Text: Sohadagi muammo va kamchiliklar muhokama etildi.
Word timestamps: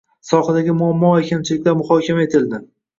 Sohadagi 0.29 0.75
muammo 0.79 1.13
va 1.13 1.21
kamchiliklar 1.29 1.81
muhokama 1.85 2.29
etildi. 2.29 2.67